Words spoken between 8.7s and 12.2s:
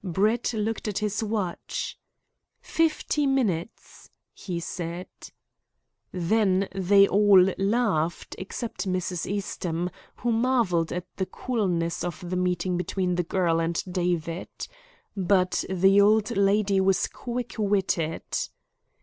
Mrs. Eastham, who marvelled at the coolness